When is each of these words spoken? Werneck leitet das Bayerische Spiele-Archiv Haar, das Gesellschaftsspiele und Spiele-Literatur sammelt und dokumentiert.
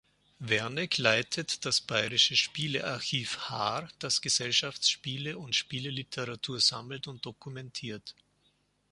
Werneck 0.39 0.97
leitet 0.97 1.63
das 1.63 1.79
Bayerische 1.79 2.35
Spiele-Archiv 2.35 3.37
Haar, 3.37 3.87
das 3.99 4.19
Gesellschaftsspiele 4.19 5.37
und 5.37 5.55
Spiele-Literatur 5.55 6.59
sammelt 6.59 7.07
und 7.07 7.23
dokumentiert. 7.23 8.15